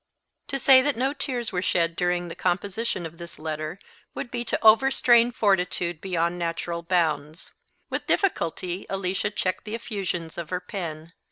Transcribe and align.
To 0.47 0.57
say 0.57 0.81
that 0.81 0.95
no 0.95 1.13
tears 1.13 1.51
were 1.51 1.61
shed 1.61 1.95
during 1.95 2.27
the 2.27 2.33
composition 2.33 3.05
of 3.05 3.19
this 3.19 3.37
letter 3.37 3.77
would 4.15 4.31
be 4.31 4.43
to 4.45 4.57
overstrain 4.63 5.31
fortitude 5.31 6.01
beyond 6.01 6.39
natural 6.39 6.81
bounds. 6.81 7.51
With 7.91 8.07
difficulty 8.07 8.87
Alicia 8.89 9.29
checked 9.29 9.63
the 9.63 9.75
effusions 9.75 10.39
of 10.39 10.49
her 10.49 10.59
pen. 10.59 11.13